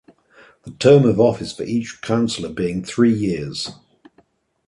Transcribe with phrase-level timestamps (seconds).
[0.63, 3.69] The term of office for each Councillor being three years.